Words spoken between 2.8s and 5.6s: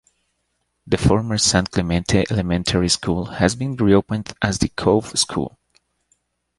School has been reopened as The Cove School.